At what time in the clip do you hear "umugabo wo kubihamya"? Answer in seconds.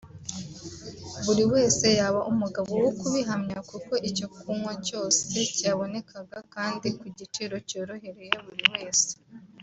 2.31-3.57